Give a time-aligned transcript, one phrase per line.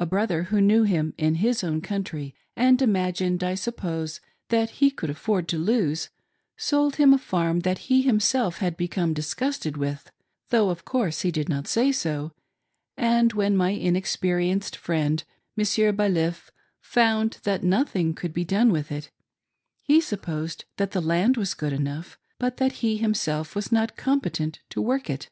[0.00, 4.90] A brother who knew him in his own country, and imagined, I suppose, that he
[4.90, 6.10] could afford to lose,
[6.56, 10.10] sold him a farm that he himself had become disgusted with,
[10.48, 12.32] though, of course, he did not say so,
[12.96, 15.22] and when my inexperienced friend,
[15.56, 16.50] Monsieur Baliff,
[16.80, 19.12] found that nothing could be done with it,
[19.80, 24.58] he •supposed that the land was good enough but that he himself was not competent
[24.70, 25.30] to work it.